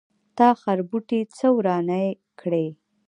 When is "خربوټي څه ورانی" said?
0.61-2.07